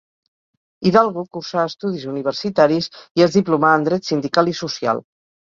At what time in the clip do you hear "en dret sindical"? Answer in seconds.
3.81-4.55